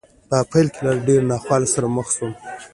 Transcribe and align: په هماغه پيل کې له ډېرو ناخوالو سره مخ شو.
په 0.29 0.35
هماغه 0.37 0.49
پيل 0.51 0.67
کې 0.73 0.81
له 0.87 0.93
ډېرو 1.07 1.29
ناخوالو 1.31 1.71
سره 1.73 1.87
مخ 1.95 2.07
شو. 2.15 2.27